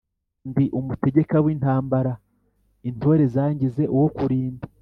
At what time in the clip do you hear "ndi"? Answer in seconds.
0.49-0.65